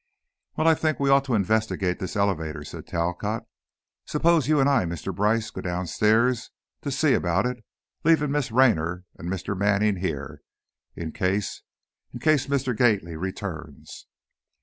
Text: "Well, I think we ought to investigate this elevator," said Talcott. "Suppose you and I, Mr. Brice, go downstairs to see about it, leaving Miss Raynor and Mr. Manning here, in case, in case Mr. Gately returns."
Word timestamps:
"Well, 0.55 0.67
I 0.67 0.73
think 0.73 0.99
we 0.99 1.11
ought 1.11 1.25
to 1.25 1.35
investigate 1.35 1.99
this 1.99 2.15
elevator," 2.15 2.63
said 2.63 2.87
Talcott. 2.87 3.43
"Suppose 4.07 4.47
you 4.47 4.59
and 4.59 4.67
I, 4.67 4.83
Mr. 4.83 5.15
Brice, 5.15 5.51
go 5.51 5.61
downstairs 5.61 6.49
to 6.81 6.89
see 6.89 7.13
about 7.13 7.45
it, 7.45 7.63
leaving 8.03 8.31
Miss 8.31 8.49
Raynor 8.51 9.03
and 9.19 9.29
Mr. 9.29 9.55
Manning 9.55 9.97
here, 9.97 10.41
in 10.95 11.11
case, 11.11 11.61
in 12.13 12.19
case 12.19 12.47
Mr. 12.47 12.75
Gately 12.75 13.15
returns." 13.15 14.07